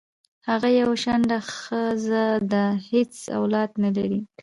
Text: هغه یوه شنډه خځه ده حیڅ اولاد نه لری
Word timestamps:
هغه 0.49 0.69
یوه 0.79 0.95
شنډه 1.03 1.39
خځه 1.55 2.23
ده 2.51 2.63
حیڅ 2.87 3.13
اولاد 3.37 3.71
نه 3.83 3.89
لری 3.95 4.19